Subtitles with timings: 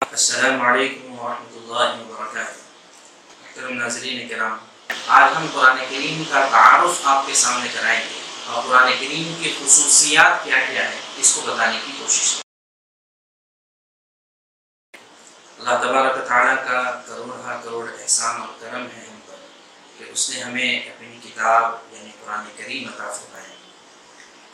[0.00, 2.52] السلام علیکم ورحمۃ اللہ وبرکاتہ۔
[3.42, 4.56] محترم ناظرین کرام،
[5.16, 9.52] آج ہم قرآن کریم کا تعارف آپ کے سامنے کرائیں گے اور قرآن کریم کی
[9.58, 12.48] خصوصیات کیا کیا ہے اس کو بتانے کی کوشش کریں۔
[15.58, 17.30] اللہ تبارک تعالیٰ کا کروڑ
[17.64, 19.38] کروڑ احسان اور کرم ہے ہم پر
[19.98, 23.48] کہ اس نے ہمیں اپنی کتاب یعنی قرآن کریم عطا فرمائے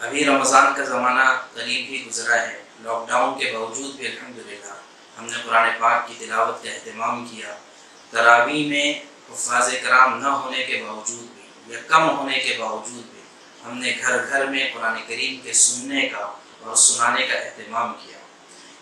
[0.00, 4.74] ابھی رمضان کا زمانہ قریب ہی گزرا ہے، لاک ڈاؤن کے باوجود بھی الحمدللہ
[5.18, 7.56] ہم نے قرآن پاک کی تلاوت کا اہتمام کیا۔
[8.10, 8.94] تراویح میں
[9.32, 13.20] حفاظ کرام نہ ہونے کے باوجود بھی یا کم ہونے کے باوجود بھی
[13.64, 18.18] ہم نے گھر گھر میں قرآن کریم کے سننے کا اور سنانے کا اہتمام کیا۔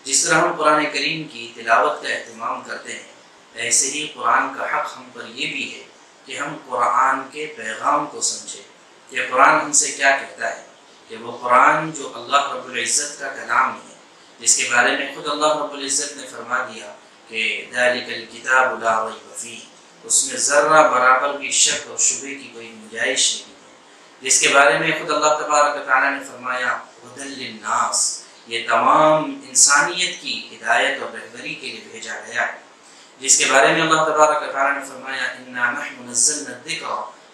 [0.04, 3.12] جس طرح ہم قرآن کریم کی تلاوت کا اہتمام کرتے ہیں،
[3.54, 5.84] ایسے ہی قرآن کا حق ہم پر یہ بھی ہے
[6.24, 8.62] کہ ہم قرآن کے پیغام کو سمجھیں۔
[9.10, 10.64] کہ قرآن ہم سے کیا کہتا ہے؟
[11.08, 13.93] کہ وہ قرآن جو اللہ رب العزت کا کلام ہے
[14.38, 16.94] جس کے بارے میں خود اللہ رب العزت نے فرما دیا
[17.28, 19.60] کہ ذالک الکتاب لا ریب فیہ،
[20.04, 23.72] اس میں ذرہ برابر بھی شک اور شبہ کی کوئی گنجائش نہیں ہے۔
[24.20, 30.22] جس کے بارے میں خود اللہ تبارک تعالیٰ نے فرمایا ہدل للناس، یہ تمام انسانیت
[30.22, 32.58] کی ہدایت اور رہبری کے لیے بھیجا گیا ہے۔
[33.20, 36.86] جس کے بارے میں اللہ تبارک تعالیٰ نے فرمایا، انا نحن نزلنا الذکر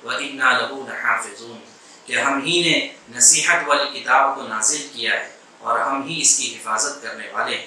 [0.05, 1.59] وانا له لحافظون
[2.07, 6.39] کہ ہم ہی نے نصیحت والی کتاب کو نازل کیا ہے۔ اور ہم ہی اس
[6.39, 7.67] کی حفاظت کرنے والے ہیں۔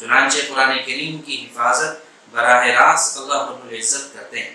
[0.00, 4.54] چنانچہ قرآن کریم کی حفاظت براہ راست اللہ رب العزت کرتے ہیں۔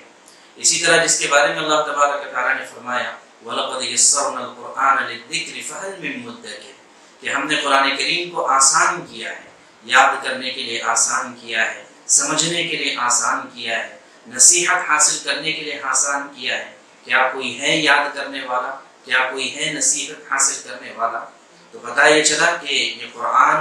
[0.55, 3.11] اسی طرح جس کے بارے میں اللہ تبارک تعالیٰ نے فرمایا،
[3.45, 6.72] وَلَقَدْ يَسَّرْنَا الْقُرْآنَ لِلذِّكْرِ فَهَلْ مِن مُدَّكِرٍ۔
[7.19, 9.41] کہ ہم نے قرآن کریم کو آسان کیا ہے،
[9.83, 13.97] یاد کرنے کے لیے آسان کیا ہے، سمجھنے کے لیے آسان کیا ہے،
[14.28, 19.30] نصیحت حاصل کرنے کے لیے آسان کیا ہے۔ کیا کوئی ہے یاد کرنے والا؟ کیا
[19.31, 21.19] کوئی ہے نصیحت حاصل کرنے والا؟
[21.75, 23.55] تو پتہ یہ چلا کہ یہ قرآن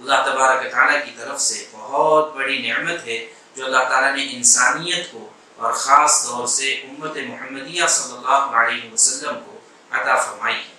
[0.00, 5.12] اللہ تبارک تعالیٰ کی طرف سے بہت بڑی نعمت ہے جو اللہ تعالیٰ نے انسانیت
[5.12, 9.58] کو اور خاص طور سے امت محمدیہ صلی اللہ علیہ وسلم کو
[9.90, 10.74] عطا فرمائی ہے۔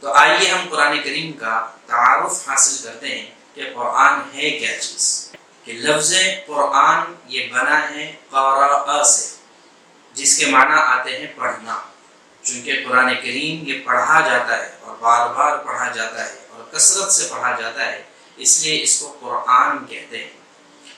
[0.00, 5.32] تو آئیے ہم قرآن کریم کا تعارف حاصل کرتے ہیں کہ قرآن ہے کیا چیز۔
[5.64, 6.14] کہ لفظ
[6.46, 9.36] قرآن یہ بنا ہے قرآ سے،
[10.12, 11.80] جس کے معنی آتے ہیں پڑھنا۔
[12.46, 17.12] چونکہ قرآن کریم یہ پڑھا جاتا ہے اور بار بار پڑھا جاتا ہے اور کثرت
[17.12, 18.02] سے پڑھا جاتا ہے،
[18.36, 20.30] اس لیے اس کو قرآن کہتے ہیں۔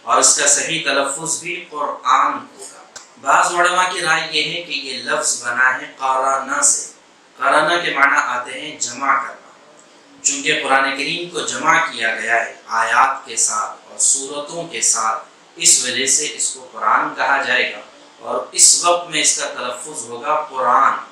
[0.03, 2.84] اور اس کا صحیح تلفظ بھی قرآن ہوگا۔
[3.20, 6.92] بعض علماء کی رائے یہ ہے کہ یہ لفظ بنا ہے قرآنہ سے۔
[7.37, 9.69] قرآنہ کے معنی آتے ہیں جمع کرنا۔
[10.22, 15.25] چونکہ قرآن کریم کو جمع کیا گیا ہے آیات کے ساتھ اور صورتوں کے ساتھ،
[15.56, 17.81] اس وجہ سے اس کو قرآن کہا جائے گا۔
[18.19, 21.07] اور اس وقت میں اس کا تلفظ ہوگا قرآن۔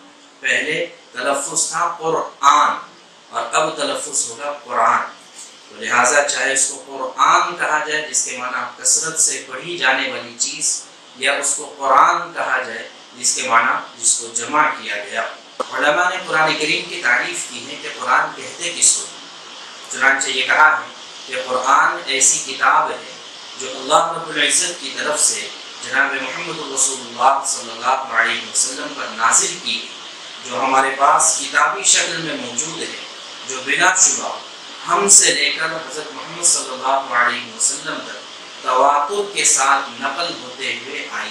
[0.48, 2.76] پہلے تلفظ تھا قرآن
[3.30, 5.00] اور اب تلفظ ہوگا قرآن۔
[5.68, 10.12] تو لہٰذا چاہے اس کو قرآن کہا جائے، جس کے معنی کثرت سے پڑھی جانے
[10.12, 10.82] والی چیز،
[11.16, 15.22] یا اس کو قرآن کہا جائے، جس کے معنی جس کو جمع کیا گیا۔
[15.72, 19.04] علماء نے قرآن کریم کی تعریف کی ہے کہ قرآن کہتے کس کو۔
[19.92, 20.86] چنانچہ یہ کہا ہے
[21.26, 23.12] کہ قرآن ایسی کتاب ہے
[23.60, 25.48] جو اللہ رب العزت کی طرف سے
[25.82, 29.88] جناب محمد رسول اللہ صلی اللہ علیہ وسلم پر نازل کی
[30.48, 33.04] جو ہمارے پاس کتابی شکل میں موجود ہے،
[33.48, 34.38] جو بنا شبہ
[34.88, 38.26] ہم سے لے کر حضرت محمد صلی اللہ علیہ وسلم تک
[38.62, 41.30] تواتر کے ساتھ نقل ہوتے ہوئے آئی۔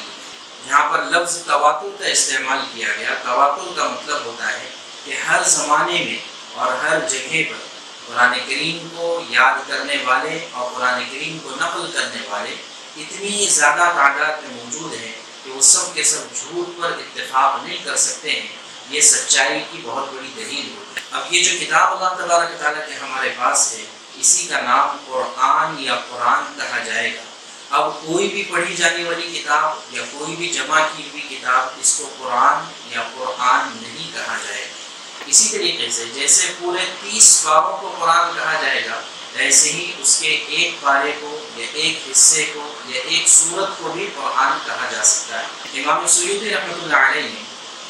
[0.66, 4.70] یہاں پر لفظ تواتر کا استعمال کیا گیا۔ تواتر کا مطلب ہوتا ہے
[5.06, 6.18] کہ ہر زمانے میں
[6.53, 7.66] اور ہر جگہ پر
[8.08, 12.56] قرآن کریم کو یاد کرنے والے اور قرآن کریم کو نقل کرنے والے
[12.97, 15.12] اتنی زیادہ تعداد میں موجود ہیں
[15.44, 19.78] کہ وہ سب کے سب جھوٹ پر اتفاق نہیں کر سکتے ہیں۔ یہ سچائی کی
[19.84, 23.73] بہت بڑی دلیل ہوتی ہے۔ اب یہ جو کتاب اللہ تبارک تعالیٰ کے ہمارے پاس
[23.73, 23.84] ہے،
[24.16, 27.22] اسی کا نام قرآن یا قرآن کہا جائے گا۔
[27.69, 31.94] اب کوئی بھی پڑھی جانے والی کتاب یا کوئی بھی جمع کی ہوئی کتاب اس
[31.97, 37.78] کو قرآن یا قرآن نہیں کہا جائے گا۔ اسی طریقے سے جیسے پورے تیس بابوں
[37.78, 39.02] کو قرآن کہا جائے گا
[39.35, 43.90] ایسے ہی اس کے ایک پارے کو یا ایک حصے کو یا ایک صورت کو
[43.90, 47.43] بھی قرآن کہا جا سکتا ہے۔ امام سیدی رحمۃ اللہ علیہ نے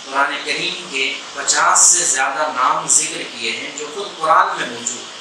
[0.06, 4.98] قرآن کریم کے پچاس سے زیادہ نام ذکر کیے ہیں جو خود قرآن میں موجود
[4.98, 5.16] ہیں۔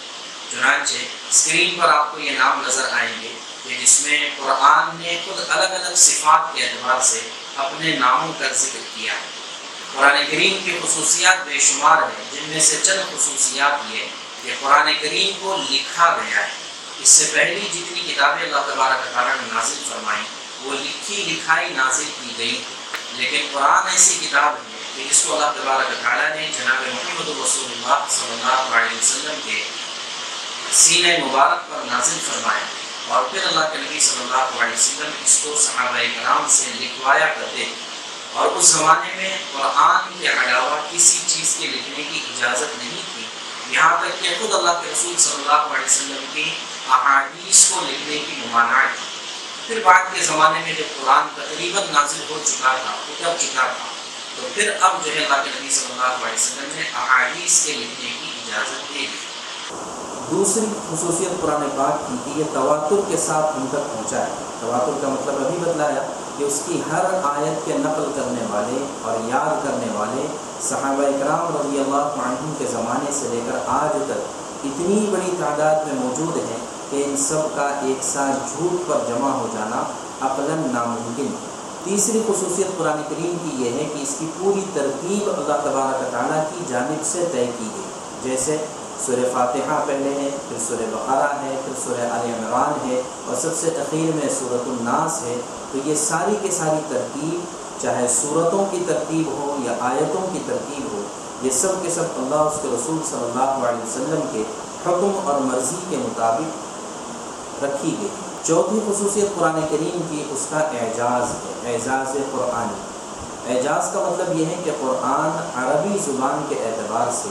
[0.50, 0.94] چنانچہ
[1.30, 3.32] اسکرین پر آپ کو یہ نام نظر آئیں گے
[3.62, 7.20] کہ جس میں قرآن نے خود الگ الگ صفات کے اعتبار سے
[7.56, 9.26] اپنے ناموں کا ذکر کیا ہے۔
[9.92, 14.06] قرآن کریم کی خصوصیات بے شمار ہیں، جن میں سے چند خصوصیات یہ
[14.42, 16.52] کہ قرآن کریم کو لکھا گیا ہے۔
[16.98, 20.24] اس سے پہلی جتنی کتابیں اللہ تبارک تعالیٰ نے نازل فرمائیں،
[20.60, 22.62] وہ لکھی لکھائی نازل کی گئی
[23.12, 27.72] لیکن قرآن ایسی کتاب ہے کہ جس کو اللہ تبارک تعالیٰ نے جناب محمد رسول
[27.72, 29.64] اللہ صلی اللہ علیہ وسلم کے
[30.72, 32.64] سینہ مبارک پر نازل فرمایا
[33.08, 37.26] اور پھر اللہ کے نبی صلی اللہ علیہ وسلم اس کو صحابہ کرام سے لکھوایا
[37.26, 37.64] کرتے
[38.32, 43.24] اور اس زمانے میں قرآن کے علاوہ کسی چیز کے لکھنے کی اجازت نہیں تھی۔
[43.70, 46.54] یہاں تک کہ خود اللہ کے رسول صلی اللہ علیہ وسلم کی
[46.88, 48.88] احادیث کو لکھنے کی ممانعت
[49.66, 53.93] پھر بعد کے زمانے میں جب قرآن تقریباً نازل ہو چکا تھا اتر چکا تھا۔
[54.36, 57.72] تو پھر اب جو ہے اللہ کے نبی صلی اللہ علیہ وسلم نے احادیث کے
[57.72, 59.22] لکھنے کی اجازت دے دی۔
[60.30, 64.98] دوسری خصوصیت قرآن پاک کی کہ یہ تواتر کے ساتھ ہم تک پہنچا ہے۔ تواتر
[65.02, 66.02] کا مطلب ابھی بتلایا
[66.38, 70.26] کہ اس کی ہر آیت کے نقل کرنے والے اور یاد کرنے والے
[70.62, 75.84] صحابہ اکرام رضی اللہ عنہ کے زمانے سے لے کر آج تک اتنی بڑی تعداد
[75.84, 76.58] میں موجود ہیں
[76.90, 79.82] کہ ان سب کا ایک ساتھ جھوٹ پر جمع ہو جانا
[80.20, 81.53] عقلاً ناممکن ہے۔
[81.84, 86.44] تیسری خصوصیت قرآن کریم کی یہ ہے کہ اس کی پوری ترتیب اللہ تبارک تعالیٰ
[86.50, 87.84] کی جانب سے طے کی گئی۔
[88.22, 88.56] جیسے
[89.06, 93.48] سورہ فاتحہ پہلے ہے، پھر سورہ بقرہ ہے، پھر سورہ علی عمران ہے اور سب
[93.60, 95.36] سے اخیر میں صورت الناس ہے۔
[95.72, 97.40] تو یہ ساری کے ساری ترتیب،
[97.82, 101.02] چاہے صورتوں کی ترتیب ہو یا آیتوں کی ترتیب ہو،
[101.42, 104.42] یہ سب کے سب اللہ، اس کے رسول صلی اللہ علیہ وسلم کے
[104.86, 108.08] حکم اور مرضی کے مطابق رکھی گئی۔
[108.44, 112.66] چوتھی خصوصیت قرآن کریم کی، اس کا اعجاز ہے، اعجاز قرآن۔
[113.56, 117.28] اعجاز کا مطلب یہ ہے کہ قرآن عربی زبان کے اعتبار سے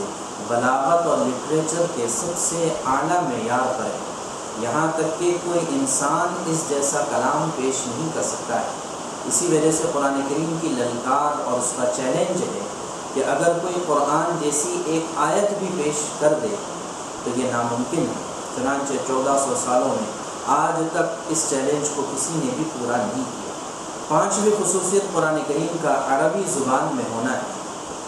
[0.48, 3.98] بلاغت اور لٹریچر کے سب سے اعلیٰ معیار پر ہے۔
[4.58, 8.66] یہاں تک کہ کوئی انسان اس جیسا کلام پیش نہیں کر سکتا ہے۔
[9.28, 12.60] اسی وجہ سے قرآن کریم کی للکار اور اس کا چیلنج ہے
[13.14, 16.54] کہ اگر کوئی قرآن جیسی ایک آیت بھی پیش کر دے
[17.24, 18.24] تو یہ ناممکن ہے۔
[18.56, 23.24] چنانچہ چودہ سو سالوں میں آج تک اس چیلنج کو کسی نے بھی پورا نہیں
[23.24, 23.52] کیا۔
[24.08, 27.52] پانچویں خصوصیت قرآن کریم کا عربی زبان میں ہونا ہے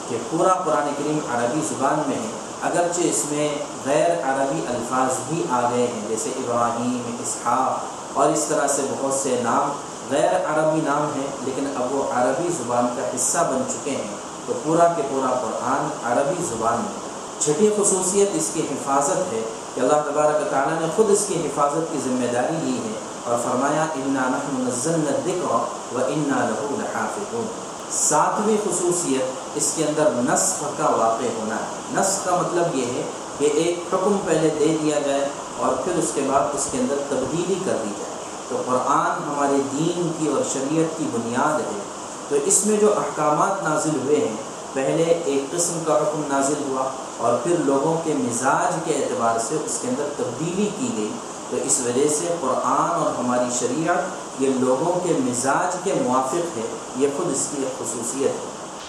[0.08, 2.30] کہ پورا قرآن کریم عربی زبان میں ہے،
[2.62, 3.48] اگرچہ اس میں
[3.86, 9.14] غیر عربی الفاظ بھی آ گئے ہیں، جیسے ابراہیم، اسحاق اور اس طرح سے بہت
[9.14, 9.70] سے نام
[10.10, 14.14] غیر عربی نام ہیں، لیکن اب وہ عربی زبان کا حصہ بن چکے ہیں۔
[14.46, 17.05] تو پورا کے پورا قرآن عربی زبان میں
[17.40, 19.40] چھٹی خصوصیت اس کی حفاظت ہے
[19.74, 23.38] کہ اللہ تبارک تعالیٰ نے خود اس کی حفاظت کی ذمہ داری لی ہے اور
[23.44, 25.52] فرمایا، انا نحن الذکر
[25.94, 27.46] و انا له لحافظون.
[27.90, 29.22] ساتویں خصوصیت،
[29.54, 33.02] اس کے اندر نسخ کا واقع ہونا ہے۔ نسخ کا مطلب یہ ہے
[33.38, 36.94] کہ ایک حکم پہلے دے دیا جائے اور پھر اس کے بعد اس کے اندر
[37.08, 38.16] تبدیلی کر دی جائے۔
[38.48, 41.80] تو قرآن ہمارے دین کی اور شریعت کی بنیاد ہے۔
[42.28, 44.36] تو اس میں جو احکامات نازل ہوئے ہیں
[44.76, 49.56] پہلے ایک قسم کا حکم نازل ہوا اور پھر لوگوں کے مزاج کے اعتبار سے
[49.64, 51.12] اس کے اندر تبدیلی کی گئی۔
[51.50, 53.98] تو اس وجہ سے قرآن اور ہماری شریعت
[54.42, 58.46] یہ لوگوں کے مزاج کے موافق ہے، یہ خود اس کی ایک خصوصیت ہے۔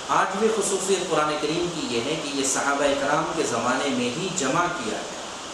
[0.10, 4.28] آٹھویں خصوصیت قرآن کریم کی یہ ہے کہ یہ صحابہ کرام کے زمانے میں ہی
[4.38, 4.98] جمع کیا گیا۔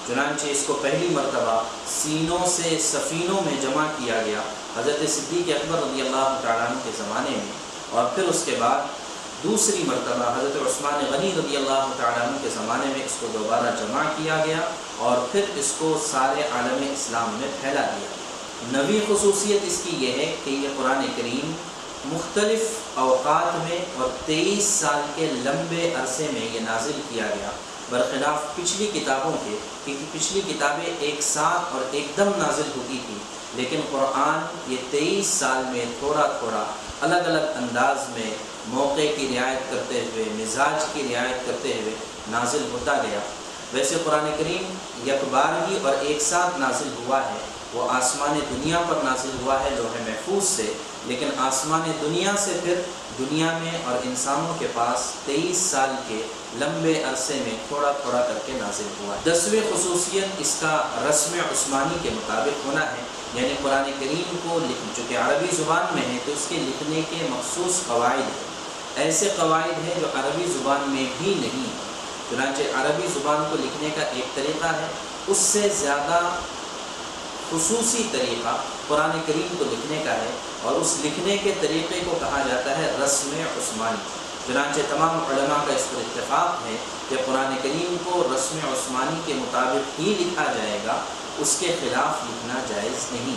[0.07, 1.61] چنانچہ اس کو پہلی مرتبہ
[2.01, 4.39] سینوں سے سفینوں میں جمع کیا گیا،
[4.79, 9.02] حضرت صدیق اکبر رضی اللہ تعالیٰ کے زمانے میں۔ اور پھر اس کے بعد
[9.43, 14.03] دوسری مرتبہ حضرت عثمان غنی رضی اللہ تعالیٰ کے زمانے میں اس کو دوبارہ جمع
[14.17, 14.59] کیا گیا
[14.97, 18.09] اور پھر اس کو سارے عالم اسلام میں پھیلا دیا۔
[18.71, 21.51] نوی خصوصیت اس کی یہ ہے کہ یہ قرآن کریم
[22.05, 22.63] مختلف
[22.93, 27.49] اوقات میں اور تیئیس سال کے لمبے عرصے میں یہ نازل کیا گیا۔
[27.89, 33.17] برخلاف پچھلی کتابوں کے، کیونکہ پچھلی کتابیں ایک ساتھ اور ایک دم نازل ہوتی تھی
[33.55, 34.39] لیکن قرآن
[34.71, 36.63] یہ تیئیس سال میں تھوڑا تھوڑا
[37.01, 38.29] الگ الگ انداز میں
[38.67, 41.93] موقع کی رعایت کرتے ہوئے، مزاج کی رعایت کرتے ہوئے
[42.29, 43.19] نازل ہوتا گیا۔
[43.73, 44.73] ویسے قرآن کریم
[45.09, 47.37] یکبار ہی اور ایک ساتھ نازل ہوا ہے۔
[47.73, 50.73] وہ آسمان دنیا پر نازل ہوا ہے لوہے محفوظ سے،
[51.05, 52.75] لیکن آسمان دنیا سے پھر
[53.19, 56.21] دنیا میں اور انسانوں کے پاس تیئیس سال کے
[56.55, 61.33] لمبے عرصے میں تھوڑا تھوڑا کر کے نازل ہوا ہے۔ دسویں خصوصیت اس کا رسم
[61.33, 63.01] عثمانی کے مطابق ہونا ہے۔
[63.33, 67.27] یعنی قرآن کریم کو لکھ چونکہ عربی زبان میں ہے تو اس کے لکھنے کے
[67.29, 68.52] مخصوص قواعد ہیں۔
[68.95, 71.65] ایسے قواعد ہیں جو عربی زبان میں بھی نہیں،
[72.29, 74.87] چنانچہ عربی زبان کو لکھنے کا ایک طریقہ ہے،
[75.27, 76.19] اس سے زیادہ
[77.51, 78.55] خصوصی طریقہ
[78.87, 80.29] قرآن کریم کو لکھنے کا ہے
[80.61, 83.97] اور اس لکھنے کے طریقے کو کہا جاتا ہے رسم عثمانی۔
[84.47, 86.75] چنانچہ تمام علماء کا اس پر اتفاق ہے
[87.09, 90.99] کہ قرآن کریم کو رسم عثمانی کے مطابق ہی لکھا جائے گا،
[91.39, 93.35] اس کے خلاف لکھنا جائز نہیں۔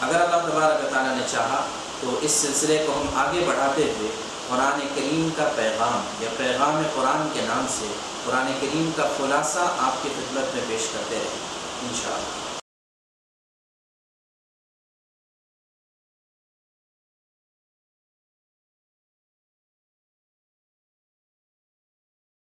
[0.00, 1.64] اگر اللہ تبارک تعالیٰ نے چاہا
[2.00, 4.10] تو اس سلسلے کو ہم آگے بڑھاتے ہوئے
[4.48, 7.86] قرآن کریم کا پیغام یا پیغام قرآن کے نام سے
[8.24, 12.43] قرآن کریم کا خلاصہ آپ کی خدمت میں پیش کرتے رہیں، انشاءاللہ۔